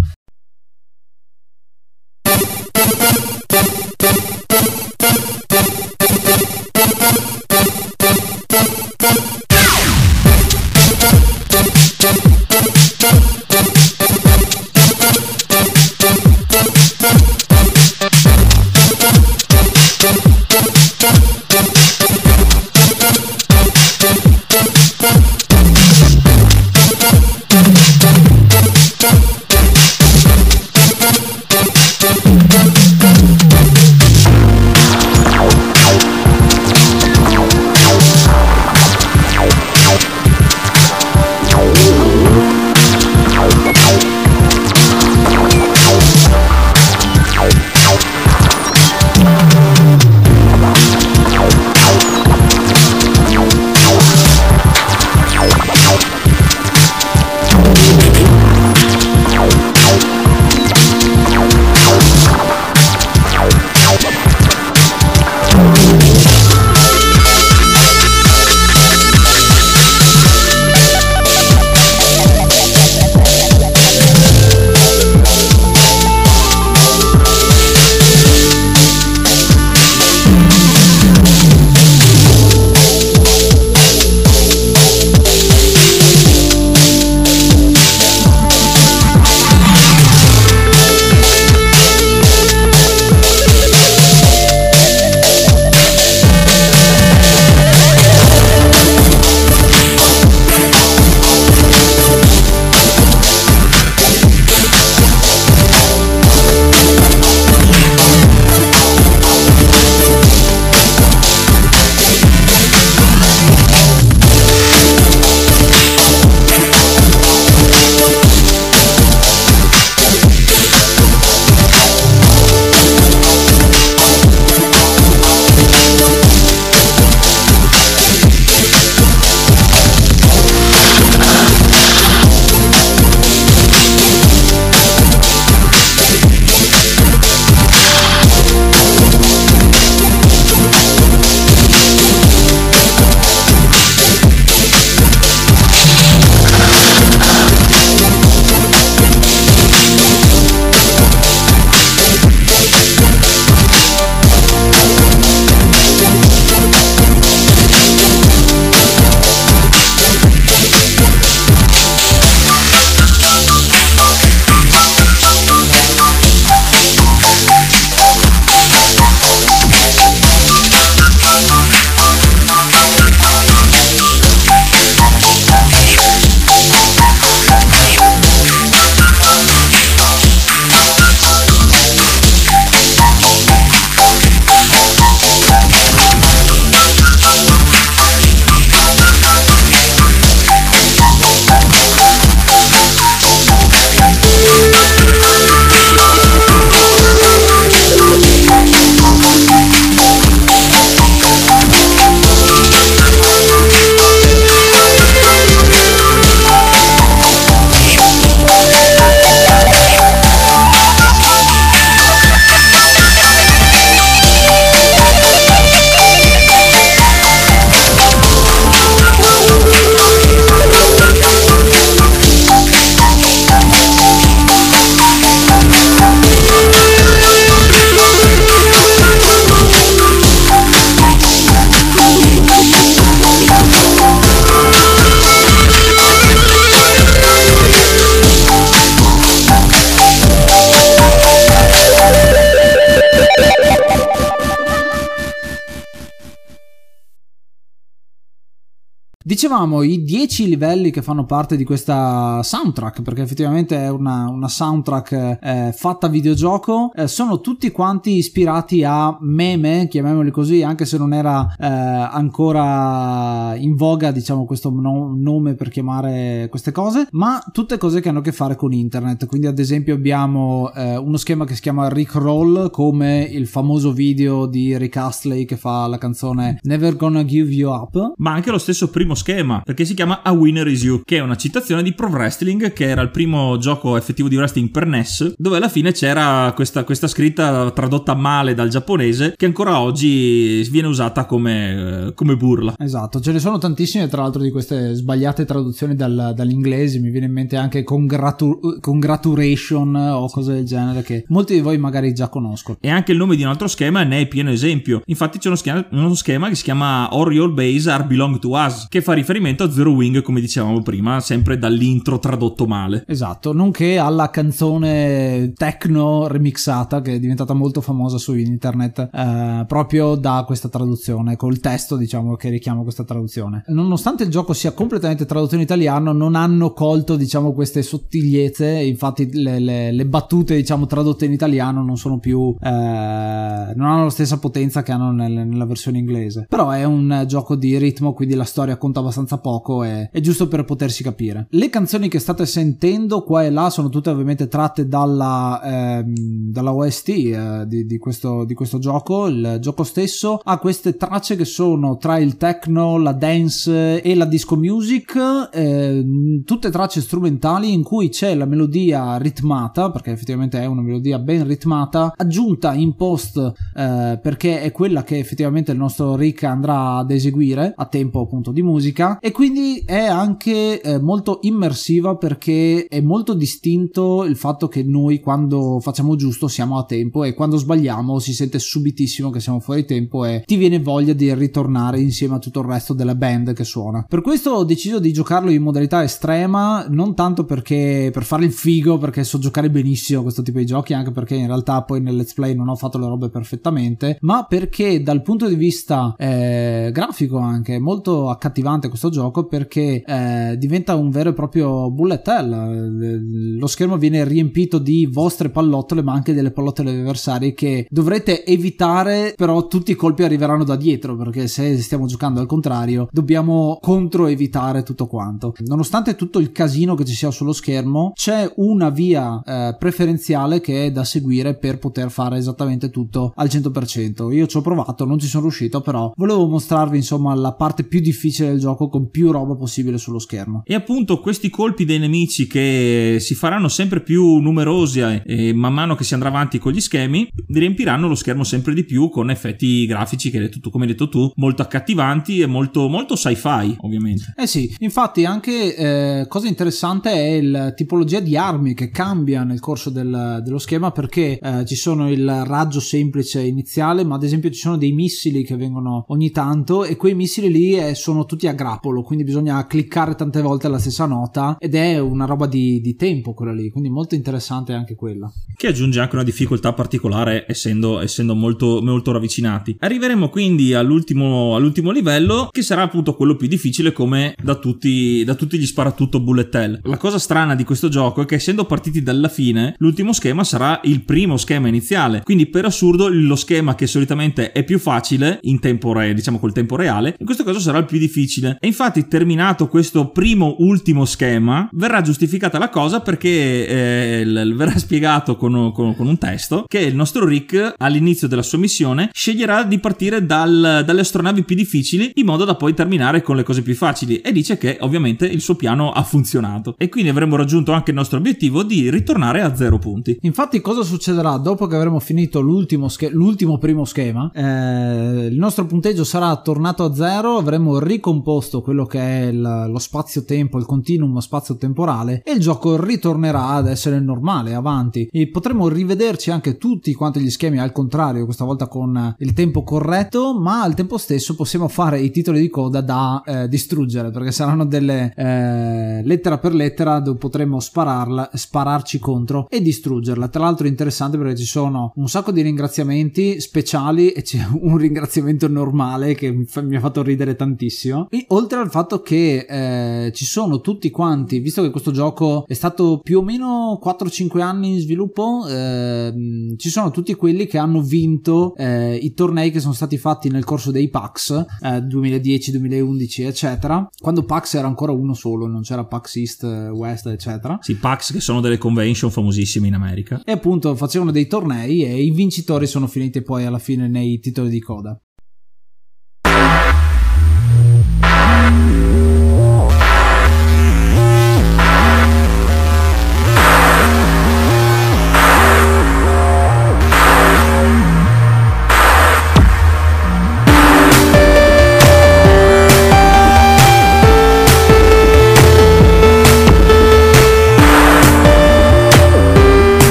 Dicevamo 249.43 249.83
i 249.83 250.05
10 250.05 250.47
livelli 250.47 250.93
che 250.93 251.03
fanno 251.03 251.25
parte 251.25 251.57
di 251.57 251.65
questa 251.65 252.45
soundtrack, 252.45 253.03
perché 253.03 253.23
effettivamente 253.23 253.77
è 253.77 253.91
una, 253.91 254.29
una 254.29 254.47
soundtrack 254.47 255.39
eh, 255.43 255.75
fatta 255.77 256.07
videogioco, 256.07 256.93
eh, 256.95 257.09
sono 257.09 257.41
tutti 257.41 257.73
quanti 257.73 258.19
ispirati 258.19 258.85
a 258.85 259.17
meme, 259.19 259.89
chiamiamoli 259.91 260.31
così, 260.31 260.63
anche 260.63 260.85
se 260.85 260.97
non 260.97 261.13
era 261.13 261.53
eh, 261.59 261.67
ancora 261.67 263.57
in 263.57 263.75
voga, 263.75 264.13
diciamo, 264.13 264.45
questo 264.45 264.71
no- 264.71 265.13
nome 265.13 265.55
per 265.55 265.71
chiamare 265.71 266.47
queste 266.49 266.71
cose, 266.71 267.09
ma 267.11 267.43
tutte 267.51 267.79
cose 267.79 268.01
che 268.01 268.11
hanno 268.11 268.21
a 268.21 268.23
che 268.23 268.31
fare 268.31 268.55
con 268.55 268.73
internet. 268.73 269.27
Quindi, 269.27 269.49
ad 269.49 269.59
esempio, 269.59 269.95
abbiamo 269.97 270.73
eh, 270.73 270.97
uno 270.97 271.17
schema 271.17 271.47
che 271.47 271.57
si 271.57 271.63
chiama 271.63 271.89
Rick 271.89 272.15
Roll, 272.15 272.71
come 272.71 273.23
il 273.23 273.49
famoso 273.49 273.91
video 273.91 274.47
di 274.47 274.79
Rick 274.79 274.99
Astley 274.99 275.47
che 275.47 275.57
fa 275.57 275.89
la 275.89 275.99
canzone 275.99 276.61
Never 276.63 276.95
Gonna 276.95 277.25
Give 277.25 277.51
You 277.51 277.73
Up. 277.73 278.13
Ma 278.19 278.31
anche 278.31 278.53
lo 278.53 278.59
stesso 278.59 278.89
primo 278.89 279.17
schema, 279.17 279.31
perché 279.65 279.85
si 279.85 279.95
chiama 279.95 280.23
A 280.23 280.33
Winner 280.33 280.67
Is 280.67 280.83
You, 280.83 281.03
che 281.05 281.17
è 281.17 281.21
una 281.21 281.37
citazione 281.37 281.83
di 281.83 281.95
Pro 281.95 282.09
Wrestling, 282.09 282.73
che 282.73 282.85
era 282.85 283.01
il 283.01 283.11
primo 283.11 283.57
gioco 283.59 283.97
effettivo 283.97 284.29
di 284.29 284.37
wrestling 284.37 284.71
per 284.71 284.87
NES, 284.87 285.35
dove 285.39 285.57
alla 285.57 285.69
fine 285.69 285.93
c'era 285.93 286.53
questa, 286.55 286.85
questa 286.85 287.09
scritta 287.09 287.71
tradotta 287.71 288.15
male 288.15 288.55
dal 288.55 288.69
giapponese, 288.69 289.35
che 289.37 289.47
ancora 289.47 289.81
oggi 289.81 290.67
viene 290.71 290.89
usata 290.89 291.25
come, 291.25 292.07
eh, 292.09 292.15
come 292.15 292.37
burla. 292.37 292.75
Esatto, 292.79 293.21
ce 293.21 293.33
ne 293.33 293.39
sono 293.39 293.59
tantissime 293.59 294.09
tra 294.09 294.23
l'altro 294.23 294.43
di 294.43 294.51
queste 294.51 294.95
sbagliate 294.95 295.45
traduzioni 295.45 295.95
dal, 295.95 296.33
dall'inglese, 296.35 296.99
mi 296.99 297.11
viene 297.11 297.27
in 297.27 297.33
mente 297.33 297.57
anche 297.57 297.83
congratu- 297.85 298.81
congratulation 298.81 299.95
o 299.95 300.29
cose 300.29 300.53
del 300.53 300.65
genere 300.65 301.03
che 301.03 301.25
molti 301.29 301.55
di 301.55 301.61
voi 301.61 301.79
magari 301.79 302.13
già 302.13 302.29
conoscono. 302.29 302.77
E 302.81 302.91
anche 302.91 303.13
il 303.13 303.19
nome 303.19 303.37
di 303.37 303.43
un 303.43 303.49
altro 303.49 303.69
schema 303.69 304.03
ne 304.03 304.21
è 304.21 304.27
pieno 304.27 304.51
esempio. 304.51 305.03
Infatti 305.07 305.39
c'è 305.39 305.49
uno 305.49 305.57
schema, 305.57 305.87
uno 305.91 306.15
schema 306.15 306.49
che 306.49 306.55
si 306.55 306.63
chiama 306.63 307.15
Or 307.15 307.33
Your 307.33 307.53
Base 307.53 307.91
Are 307.91 308.05
Belong 308.05 308.39
to 308.39 308.51
Us, 308.51 308.87
che 308.89 309.01
fa 309.01 309.15
riferimento 309.23 309.65
a 309.65 309.71
Zero 309.71 309.93
Wing, 309.93 310.21
come 310.23 310.41
dicevamo 310.41 310.83
prima, 310.83 311.21
sempre 311.21 311.59
dall'intro 311.59 312.19
tradotto 312.19 312.67
male. 312.67 313.05
Esatto, 313.07 313.53
nonché 313.53 313.99
alla 313.99 314.31
canzone 314.31 315.53
techno 315.57 316.27
remixata 316.27 317.01
che 317.01 317.15
è 317.15 317.19
diventata 317.19 317.55
molto 317.55 317.81
famosa 317.81 318.19
su 318.19 318.35
internet 318.35 319.09
eh, 319.13 319.65
proprio 319.67 320.15
da 320.17 320.45
questa 320.47 320.69
traduzione, 320.69 321.37
col 321.37 321.61
testo 321.61 321.97
diciamo 321.97 322.37
che 322.37 322.51
richiama 322.51 322.83
questa 322.83 323.05
traduzione. 323.05 323.65
Nonostante 323.69 324.25
il 324.25 324.31
gioco 324.31 324.53
sia 324.53 324.73
completamente 324.73 325.25
tradotto 325.25 325.55
in 325.55 325.61
italiano, 325.61 326.13
non 326.13 326.35
hanno 326.35 326.73
colto 326.73 327.17
diciamo 327.17 327.53
queste 327.53 327.83
sottigliezze, 327.83 328.69
infatti 328.69 329.31
le, 329.33 329.59
le, 329.59 329.93
le 329.93 330.07
battute 330.07 330.57
diciamo 330.57 330.87
tradotte 330.87 331.25
in 331.25 331.33
italiano 331.33 331.83
non 331.83 331.97
sono 331.97 332.19
più 332.19 332.55
eh, 332.61 333.73
non 333.77 333.87
hanno 333.87 334.05
la 334.05 334.11
stessa 334.11 334.39
potenza 334.39 334.83
che 334.83 334.93
hanno 334.93 335.13
nel, 335.13 335.47
nella 335.47 335.67
versione 335.67 335.99
inglese. 335.99 336.47
Però 336.49 336.71
è 336.71 336.85
un 336.85 337.25
gioco 337.27 337.55
di 337.57 337.77
ritmo, 337.79 338.13
quindi 338.13 338.35
la 338.35 338.45
storia 338.45 338.77
conta 338.77 339.01
abbastanza 339.03 339.39
poco 339.39 339.85
e 339.85 340.09
è 340.11 340.21
giusto 340.21 340.49
per 340.49 340.65
potersi 340.65 341.03
capire. 341.03 341.47
Le 341.51 341.69
canzoni 341.69 342.09
che 342.09 342.19
state 342.19 342.47
sentendo 342.47 343.23
qua 343.23 343.45
e 343.45 343.51
là 343.51 343.71
sono 343.71 343.89
tutte 343.89 344.11
ovviamente 344.11 344.49
tratte 344.49 344.89
dalla, 344.89 345.61
ehm, 345.63 346.15
dalla 346.51 346.75
OST 346.75 347.09
eh, 347.09 347.65
di, 347.67 347.87
di, 347.87 347.99
questo, 347.99 348.45
di 348.45 348.55
questo 348.55 348.79
gioco. 348.79 349.27
Il 349.27 349.59
gioco 349.61 349.85
stesso 349.85 350.41
ha 350.43 350.59
queste 350.59 350.97
tracce 350.97 351.37
che 351.37 351.45
sono 351.45 351.97
tra 351.97 352.19
il 352.19 352.37
techno, 352.37 352.99
la 352.99 353.13
dance 353.13 354.01
e 354.01 354.15
la 354.15 354.25
disco 354.25 354.57
music, 354.57 355.51
eh, 355.53 356.05
tutte 356.45 356.71
tracce 356.71 357.01
strumentali 357.01 357.73
in 357.73 357.83
cui 357.83 358.09
c'è 358.09 358.35
la 358.35 358.47
melodia 358.47 359.17
ritmata, 359.17 359.91
perché 359.91 360.13
effettivamente 360.13 360.61
è 360.61 360.67
una 360.67 360.83
melodia 360.83 361.19
ben 361.19 361.47
ritmata, 361.47 362.13
aggiunta 362.17 362.73
in 362.75 362.95
post 362.95 363.37
eh, 363.75 364.19
perché 364.21 364.61
è 364.63 364.73
quella 364.73 365.03
che 365.03 365.19
effettivamente 365.19 365.73
il 365.73 365.79
nostro 365.79 366.17
Rick 366.17 366.45
andrà 366.45 366.97
ad 366.97 367.11
eseguire 367.11 367.73
a 367.77 367.87
tempo 367.87 368.21
appunto 368.21 368.53
di 368.53 368.63
musica 368.63 368.92
e 369.21 369.31
quindi 369.33 369.83
è 369.85 370.05
anche 370.05 370.81
eh, 370.81 371.01
molto 371.01 371.39
immersiva 371.43 372.17
perché 372.17 372.87
è 372.89 373.01
molto 373.01 373.35
distinto 373.35 374.25
il 374.25 374.37
fatto 374.37 374.69
che 374.69 374.83
noi 374.83 375.21
quando 375.21 375.81
facciamo 375.81 376.17
giusto 376.17 376.49
siamo 376.49 376.79
a 376.79 376.85
tempo 376.85 377.25
e 377.25 377.35
quando 377.35 377.57
sbagliamo 377.57 378.19
si 378.19 378.33
sente 378.33 378.59
subitissimo 378.59 379.31
che 379.31 379.41
siamo 379.41 379.61
fuori 379.61 379.85
tempo 379.85 380.25
e 380.25 380.43
ti 380.47 380.57
viene 380.57 380.81
voglia 380.81 381.13
di 381.13 381.33
ritornare 381.35 382.01
insieme 382.01 382.37
a 382.37 382.39
tutto 382.39 382.61
il 382.61 382.67
resto 382.67 382.93
della 382.93 383.15
band 383.15 383.53
che 383.53 383.65
suona. 383.65 384.05
Per 384.09 384.21
questo 384.21 384.51
ho 384.51 384.65
deciso 384.65 384.99
di 384.99 385.13
giocarlo 385.13 385.51
in 385.51 385.63
modalità 385.63 386.03
estrema, 386.03 386.87
non 386.89 387.15
tanto 387.15 387.45
perché 387.45 388.11
per 388.13 388.25
fare 388.25 388.45
il 388.45 388.53
figo, 388.53 388.99
perché 388.99 389.25
so 389.25 389.39
giocare 389.39 389.71
benissimo 389.71 390.23
questo 390.23 390.43
tipo 390.43 390.59
di 390.59 390.67
giochi, 390.67 390.95
anche 390.95 391.11
perché 391.11 391.35
in 391.35 391.47
realtà 391.47 391.83
poi 391.83 392.01
nel 392.01 392.17
let's 392.17 392.35
play 392.35 392.55
non 392.55 392.69
ho 392.69 392.77
fatto 392.77 392.99
le 392.99 393.07
robe 393.07 393.29
perfettamente, 393.29 394.19
ma 394.21 394.45
perché 394.45 395.03
dal 395.03 395.23
punto 395.23 395.49
di 395.49 395.55
vista 395.55 396.15
eh, 396.19 396.91
grafico 396.93 397.39
anche 397.39 397.79
molto 397.79 398.31
accattivante 398.31 398.82
questo 398.89 399.11
gioco 399.11 399.47
perché 399.47 400.03
eh, 400.05 400.57
diventa 400.59 400.95
un 400.95 401.11
vero 401.11 401.31
e 401.31 401.35
proprio 401.35 401.91
bullet 401.91 402.27
hell. 402.27 403.59
Lo 403.59 403.67
schermo 403.67 403.97
viene 403.97 404.25
riempito 404.25 404.79
di 404.79 405.07
vostre 405.07 405.51
pallottole, 405.51 406.03
ma 406.03 406.13
anche 406.13 406.35
delle 406.35 406.51
pallottole 406.51 406.91
avversari 406.91 407.55
che 407.55 407.87
dovrete 407.89 408.45
evitare, 408.45 409.35
però 409.37 409.67
tutti 409.67 409.91
i 409.93 409.97
colpi 409.97 410.23
arriveranno 410.23 410.65
da 410.65 410.77
dietro 410.77 411.17
perché 411.17 411.49
se 411.49 411.81
stiamo 411.81 412.07
giocando 412.07 412.41
al 412.41 412.47
contrario 412.47 413.09
dobbiamo 413.11 413.79
contro 413.81 414.27
evitare 414.27 414.83
tutto 414.83 415.07
quanto. 415.07 415.55
Nonostante 415.67 416.15
tutto 416.15 416.39
il 416.39 416.53
casino 416.53 416.95
che 416.95 417.05
ci 417.05 417.15
sia 417.15 417.31
sullo 417.31 417.53
schermo, 417.53 418.13
c'è 418.15 418.51
una 418.57 418.91
via 418.91 419.43
eh, 419.45 419.77
preferenziale 419.79 420.61
che 420.61 420.87
è 420.87 420.93
da 420.93 421.05
seguire 421.05 421.55
per 421.55 421.79
poter 421.79 422.11
fare 422.11 422.39
esattamente 422.39 422.91
tutto 422.91 423.33
al 423.37 423.49
100%. 423.49 424.33
Io 424.33 424.47
ci 424.47 424.57
ho 424.57 424.61
provato, 424.61 425.05
non 425.05 425.19
ci 425.19 425.27
sono 425.27 425.45
riuscito, 425.45 425.81
però 425.81 426.13
volevo 426.17 426.47
mostrarvi 426.47 426.97
insomma 426.97 427.35
la 427.35 427.53
parte 427.53 427.85
più 427.85 428.01
difficile 428.01 428.49
del 428.49 428.61
gioco 428.61 428.72
con 428.77 429.11
più 429.11 429.31
roba 429.31 429.55
possibile 429.55 429.99
sullo 429.99 430.19
schermo. 430.19 430.63
E 430.65 430.75
appunto 430.75 431.21
questi 431.21 431.51
colpi 431.51 431.85
dei 431.85 431.99
nemici 431.99 432.47
che 432.47 433.17
si 433.21 433.35
faranno 433.35 433.69
sempre 433.69 434.03
più 434.03 434.39
numerosi 434.39 435.01
e, 435.01 435.23
e 435.25 435.53
man 435.53 435.73
mano 435.73 435.95
che 435.95 436.05
si 436.05 436.15
andrà 436.15 436.29
avanti 436.29 436.59
con 436.59 436.73
gli 436.73 436.81
schemi 436.81 437.29
riempiranno 437.49 438.09
lo 438.09 438.15
schermo 438.15 438.45
sempre 438.45 438.75
di 438.75 438.85
più 438.85 439.09
con 439.09 439.31
effetti 439.31 439.87
grafici 439.87 440.31
che 440.31 440.49
tutto 440.49 440.71
come 440.71 440.85
hai 440.85 440.91
detto 440.91 441.09
tu 441.09 441.31
molto 441.37 441.63
accattivanti 441.63 442.41
e 442.41 442.47
molto, 442.47 442.89
molto 442.89 443.17
sci-fi 443.17 443.77
ovviamente. 443.81 444.35
Eh 444.37 444.47
sì, 444.47 444.75
infatti 444.79 445.25
anche 445.25 445.77
eh, 445.77 446.27
cosa 446.29 446.49
interessante 446.49 447.13
è 447.13 447.41
la 447.43 447.73
tipologia 447.73 448.21
di 448.21 448.37
armi 448.37 448.75
che 448.75 448.91
cambia 448.91 449.45
nel 449.45 449.61
corso 449.61 449.91
del, 449.91 450.41
dello 450.43 450.59
schema 450.59 450.91
perché 450.91 451.39
eh, 451.39 451.65
ci 451.65 451.77
sono 451.77 452.11
il 452.11 452.45
raggio 452.45 452.81
semplice 452.81 453.43
iniziale 453.43 454.05
ma 454.05 454.17
ad 454.17 454.23
esempio 454.23 454.51
ci 454.51 454.61
sono 454.61 454.77
dei 454.77 454.93
missili 454.93 455.45
che 455.45 455.57
vengono 455.57 456.05
ogni 456.09 456.31
tanto 456.31 456.85
e 456.85 456.97
quei 456.97 457.15
missili 457.15 457.51
lì 457.51 457.77
eh, 457.77 457.95
sono 457.95 458.25
tutti 458.25 458.47
a 458.47 458.53
grappolo 458.63 459.03
quindi 459.03 459.25
bisogna 459.25 459.67
cliccare 459.67 460.15
tante 460.15 460.41
volte 460.41 460.69
la 460.69 460.79
stessa 460.79 461.07
nota 461.07 461.57
ed 461.59 461.75
è 461.75 461.99
una 461.99 462.25
roba 462.25 462.47
di, 462.47 462.81
di 462.81 462.95
tempo 462.95 463.35
quella 463.35 463.53
lì 463.53 463.71
quindi 463.71 463.91
molto 463.91 464.15
interessante 464.15 464.73
anche 464.73 464.95
quella. 464.95 465.31
Che 465.55 465.67
aggiunge 465.67 466.01
anche 466.01 466.15
una 466.15 466.25
difficoltà 466.25 466.73
particolare 466.73 467.45
essendo, 467.47 468.01
essendo 468.01 468.35
molto, 468.35 468.81
molto 468.83 469.13
ravvicinati. 469.13 469.77
Arriveremo 469.79 470.29
quindi 470.29 470.75
all'ultimo, 470.75 471.55
all'ultimo 471.55 471.91
livello 471.91 472.49
che 472.51 472.63
sarà 472.63 472.83
appunto 472.83 473.15
quello 473.15 473.37
più 473.37 473.49
difficile 473.49 473.93
come 473.93 474.35
da 474.43 474.57
tutti, 474.57 475.23
da 475.25 475.35
tutti 475.35 475.59
gli 475.59 475.67
sparatutto 475.67 476.21
bullet 476.21 476.55
hell. 476.55 476.81
La 476.85 476.97
cosa 476.97 477.19
strana 477.19 477.55
di 477.55 477.65
questo 477.65 477.89
gioco 477.89 478.23
è 478.23 478.25
che 478.25 478.37
essendo 478.37 478.65
partiti 478.65 479.03
dalla 479.03 479.29
fine 479.29 479.75
l'ultimo 479.79 480.13
schema 480.13 480.45
sarà 480.45 480.81
il 480.85 481.03
primo 481.03 481.37
schema 481.37 481.69
iniziale. 481.69 482.23
Quindi 482.23 482.47
per 482.47 482.65
assurdo 482.65 483.09
lo 483.09 483.37
schema 483.37 483.75
che 483.75 483.87
solitamente 483.87 484.53
è 484.53 484.65
più 484.65 484.79
facile 484.79 485.39
in 485.43 485.61
tempo 485.61 485.93
reale 485.93 486.15
diciamo 486.15 486.39
col 486.39 486.53
tempo 486.53 486.77
reale 486.77 487.15
in 487.19 487.25
questo 487.25 487.45
caso 487.45 487.61
sarà 487.61 487.79
il 487.79 487.85
più 487.85 487.99
difficile 487.99 488.52
e 488.61 488.67
infatti 488.67 489.09
terminato 489.09 489.69
questo 489.69 490.09
primo 490.09 490.57
ultimo 490.59 491.05
schema 491.05 491.69
verrà 491.73 492.01
giustificata 492.01 492.59
la 492.59 492.69
cosa 492.69 493.01
perché 493.01 493.67
eh, 493.67 494.25
l- 494.25 494.55
verrà 494.55 494.77
spiegato 494.79 495.37
con, 495.37 495.73
con, 495.73 495.95
con, 495.95 496.07
un 496.07 496.19
testo 496.19 496.65
che 496.67 496.81
il 496.81 496.95
nostro 496.95 497.25
Rick 497.25 497.75
all'inizio 497.77 498.29
della 498.29 498.43
sua 498.43 498.59
missione 498.59 499.11
sceglierà 499.13 499.63
di 499.65 499.79
partire 499.79 500.25
dal, 500.25 500.83
dalle 500.85 501.01
astronavi 501.01 501.45
più 501.45 501.57
difficili 501.57 502.13
in 502.15 502.27
modo 502.27 502.45
da 502.45 502.55
poi 502.55 502.75
terminare 502.75 503.23
con 503.23 503.37
le 503.37 503.43
cose 503.43 503.63
più 503.63 503.75
facili. 503.75 504.21
E 504.21 504.33
dice 504.33 504.59
che 504.59 504.79
ovviamente 504.81 505.27
il 505.27 505.41
suo 505.41 505.55
piano 505.55 505.91
ha 505.93 506.03
funzionato. 506.03 506.75
E 506.79 506.89
quindi 506.89 507.11
avremo 507.11 507.37
raggiunto 507.37 507.73
anche 507.73 507.91
il 507.91 507.97
nostro 507.97 508.19
obiettivo 508.19 508.63
di 508.63 508.91
ritornare 508.91 509.41
a 509.41 509.55
zero 509.55 509.79
punti. 509.79 510.19
Infatti 510.23 510.61
cosa 510.61 510.83
succederà 510.83 511.37
dopo 511.37 511.67
che 511.67 511.77
avremo 511.77 511.99
finito 512.01 512.41
l'ultimo, 512.41 512.89
sch- 512.89 513.11
l'ultimo 513.13 513.59
primo 513.59 513.85
schema? 513.85 514.31
Eh, 514.35 515.27
il 515.31 515.39
nostro 515.39 515.67
punteggio 515.67 516.05
sarà 516.05 516.35
tornato 516.37 516.85
a 516.85 516.95
zero 516.95 517.37
avremo 517.37 517.79
ricomposto 517.79 518.42
quello 518.63 518.85
che 518.85 518.99
è 518.99 519.27
il, 519.27 519.41
lo 519.41 519.79
spazio-tempo 519.79 520.59
il 520.59 520.67
continuum 520.67 521.19
spazio-temporale 521.19 522.23
e 522.25 522.33
il 522.33 522.41
gioco 522.41 522.83
ritornerà 522.83 523.49
ad 523.49 523.69
essere 523.69 524.01
normale 524.01 524.55
avanti. 524.55 525.09
E 525.11 525.29
potremo 525.29 525.69
rivederci 525.69 526.31
anche 526.31 526.57
tutti 526.57 526.93
quanti 526.95 527.21
gli 527.21 527.31
schemi 527.31 527.59
al 527.59 527.73
contrario 527.73 528.25
questa 528.25 528.45
volta 528.45 528.67
con 528.67 529.15
il 529.19 529.33
tempo 529.33 529.63
corretto 529.63 530.39
ma 530.39 530.63
al 530.63 530.75
tempo 530.75 530.99
stesso 530.99 531.35
possiamo 531.35 531.69
fare 531.69 532.01
i 532.01 532.11
titoli 532.11 532.41
di 532.41 532.49
coda 532.49 532.81
da 532.81 533.23
eh, 533.25 533.49
distruggere 533.49 534.11
perché 534.11 534.33
saranno 534.33 534.65
delle 534.65 535.13
eh, 535.17 536.03
lettera 536.05 536.39
per 536.39 536.55
lettera 536.55 537.01
dove 537.01 537.19
potremo 537.19 537.61
spararla 537.61 538.31
spararci 538.33 538.99
contro 538.99 539.47
e 539.49 539.61
distruggerla. 539.61 540.29
Tra 540.29 540.43
l'altro 540.45 540.67
è 540.67 540.71
interessante 540.71 541.19
perché 541.19 541.37
ci 541.37 541.45
sono 541.45 541.93
un 541.97 542.09
sacco 542.09 542.33
di 542.33 542.43
ringraziamenti 542.43 543.41
speciali 543.41 544.11
e 544.11 544.23
c'è 544.23 544.45
un 544.61 544.77
ringraziamento 544.77 545.49
normale 545.49 546.15
che 546.15 546.31
mi 546.31 546.77
ha 546.77 546.81
fatto 546.81 547.03
ridere 547.03 547.37
tantissimo. 547.37 548.09
E 548.11 548.27
oltre 548.33 548.59
al 548.59 548.71
fatto 548.71 549.01
che 549.01 549.47
eh, 549.49 550.13
ci 550.13 550.25
sono 550.25 550.61
tutti 550.61 550.91
quanti, 550.91 551.39
visto 551.39 551.63
che 551.63 551.71
questo 551.71 551.91
gioco 551.91 552.45
è 552.47 552.55
stato 552.55 553.01
più 553.03 553.19
o 553.19 553.23
meno 553.23 553.79
4-5 553.83 554.41
anni 554.41 554.73
in 554.73 554.81
sviluppo, 554.81 555.47
eh, 555.47 556.13
ci 556.57 556.71
sono 556.71 556.91
tutti 556.91 557.15
quelli 557.15 557.47
che 557.47 557.59
hanno 557.59 557.83
vinto 557.83 558.55
eh, 558.57 558.97
i 558.97 559.13
tornei 559.13 559.51
che 559.51 559.61
sono 559.61 559.75
stati 559.75 559.99
fatti 559.99 560.29
nel 560.29 560.45
corso 560.45 560.71
dei 560.71 560.89
PAX 560.89 561.45
2010, 561.83 562.51
2011, 562.53 563.23
eccetera, 563.23 563.87
quando 563.99 564.25
PAX 564.25 564.55
era 564.55 564.67
ancora 564.67 564.93
uno 564.93 565.15
solo, 565.15 565.47
non 565.47 565.63
c'era 565.63 565.85
PAX 565.85 566.17
East, 566.17 566.45
West, 566.45 567.07
eccetera. 567.07 567.59
Sì, 567.61 567.77
PAX 567.77 568.13
che 568.13 568.21
sono 568.21 568.41
delle 568.41 568.59
convention 568.59 569.11
famosissime 569.11 569.67
in 569.67 569.75
America. 569.75 570.21
E 570.25 570.33
appunto 570.33 570.75
facevano 570.75 571.11
dei 571.11 571.27
tornei 571.27 571.85
e 571.85 572.03
i 572.03 572.11
vincitori 572.11 572.67
sono 572.67 572.87
finiti 572.87 573.23
poi 573.23 573.45
alla 573.45 573.59
fine 573.59 573.89
nei 573.89 574.19
titoli 574.19 574.51
di 574.51 574.61
coda. 574.61 574.99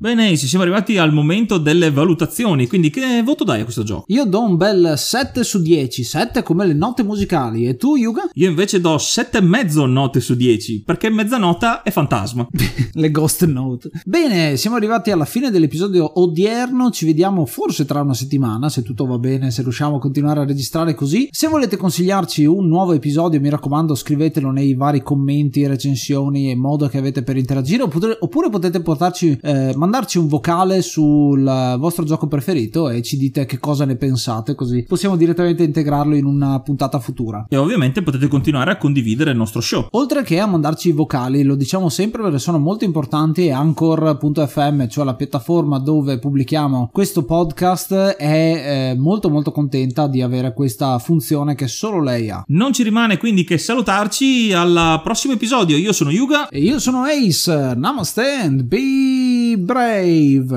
Bene, 0.00 0.36
ci 0.36 0.46
siamo 0.46 0.62
arrivati 0.62 0.96
al 0.96 1.12
momento 1.12 1.58
delle 1.58 1.90
valutazioni, 1.90 2.68
quindi 2.68 2.88
che 2.88 3.20
voto 3.24 3.42
dai 3.42 3.62
a 3.62 3.64
questo 3.64 3.82
gioco? 3.82 4.04
Io 4.06 4.26
do 4.26 4.42
un 4.42 4.56
bel 4.56 4.94
7 4.96 5.42
su 5.42 5.60
10, 5.60 6.04
7 6.04 6.44
come 6.44 6.66
le 6.66 6.72
note 6.72 7.02
musicali. 7.02 7.66
E 7.66 7.76
tu, 7.76 7.96
Yuga? 7.96 8.30
Io 8.34 8.48
invece 8.48 8.80
do 8.80 8.94
7,5 8.94 9.86
note 9.86 10.20
su 10.20 10.36
10, 10.36 10.84
perché 10.84 11.10
mezza 11.10 11.36
nota 11.36 11.82
è 11.82 11.90
fantasma. 11.90 12.46
le 12.92 13.10
ghost 13.10 13.44
note. 13.46 13.90
Bene, 14.04 14.56
siamo 14.56 14.76
arrivati 14.76 15.10
alla 15.10 15.24
fine 15.24 15.50
dell'episodio 15.50 16.20
odierno, 16.20 16.90
ci 16.90 17.04
vediamo 17.04 17.44
forse 17.44 17.84
tra 17.84 18.00
una 18.00 18.14
settimana, 18.14 18.68
se 18.68 18.82
tutto 18.82 19.04
va 19.04 19.18
bene, 19.18 19.50
se 19.50 19.62
riusciamo 19.62 19.96
a 19.96 19.98
continuare 19.98 20.38
a 20.38 20.44
registrare 20.44 20.94
così. 20.94 21.26
Se 21.32 21.48
volete 21.48 21.76
consigliarci 21.76 22.44
un 22.44 22.68
nuovo 22.68 22.92
episodio, 22.92 23.40
mi 23.40 23.50
raccomando, 23.50 23.96
scrivetelo 23.96 24.52
nei 24.52 24.74
vari 24.74 25.02
commenti, 25.02 25.66
recensioni 25.66 26.52
e 26.52 26.54
modo 26.54 26.86
che 26.86 26.98
avete 26.98 27.24
per 27.24 27.36
interagire, 27.36 27.82
oppure, 27.82 28.16
oppure 28.20 28.48
potete 28.48 28.80
portarci, 28.80 29.40
eh, 29.42 29.72
mandarci 29.88 30.18
un 30.18 30.28
vocale 30.28 30.82
sul 30.82 31.42
vostro 31.78 32.04
gioco 32.04 32.26
preferito 32.26 32.90
e 32.90 33.00
ci 33.00 33.16
dite 33.16 33.46
che 33.46 33.58
cosa 33.58 33.86
ne 33.86 33.96
pensate, 33.96 34.54
così 34.54 34.84
possiamo 34.86 35.16
direttamente 35.16 35.62
integrarlo 35.62 36.14
in 36.14 36.26
una 36.26 36.60
puntata 36.60 36.98
futura. 36.98 37.46
E 37.48 37.56
ovviamente 37.56 38.02
potete 38.02 38.28
continuare 38.28 38.72
a 38.72 38.76
condividere 38.76 39.30
il 39.30 39.38
nostro 39.38 39.62
show. 39.62 39.86
Oltre 39.92 40.22
che 40.22 40.38
a 40.40 40.46
mandarci 40.46 40.90
i 40.90 40.92
vocali, 40.92 41.42
lo 41.42 41.54
diciamo 41.54 41.88
sempre 41.88 42.20
perché 42.20 42.38
sono 42.38 42.58
molto 42.58 42.84
importanti 42.84 43.46
e 43.46 43.50
Anchor.fm, 43.50 44.88
cioè 44.88 45.06
la 45.06 45.14
piattaforma 45.14 45.78
dove 45.78 46.18
pubblichiamo 46.18 46.90
questo 46.92 47.24
podcast, 47.24 47.94
è 47.94 48.90
eh, 48.92 48.94
molto 48.94 49.30
molto 49.30 49.52
contenta 49.52 50.06
di 50.06 50.20
avere 50.20 50.52
questa 50.52 50.98
funzione 50.98 51.54
che 51.54 51.66
solo 51.66 52.02
lei 52.02 52.28
ha. 52.28 52.44
Non 52.48 52.74
ci 52.74 52.82
rimane 52.82 53.16
quindi 53.16 53.44
che 53.44 53.56
salutarci 53.56 54.52
al 54.52 55.00
prossimo 55.02 55.32
episodio. 55.32 55.78
Io 55.78 55.94
sono 55.94 56.10
Yuga 56.10 56.50
e 56.50 56.60
io 56.60 56.78
sono 56.78 57.04
Ace. 57.04 57.72
Namaste 57.74 58.22
and 58.42 58.62
be 58.64 59.56
brave. 59.78 60.50